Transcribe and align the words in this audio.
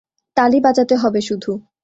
তালি 0.37 0.59
বাজাতে 0.59 0.95
হবে 0.95 1.19
শুধু। 1.21 1.51